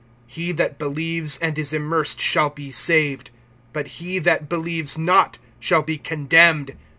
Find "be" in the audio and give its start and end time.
2.49-2.71, 5.83-5.99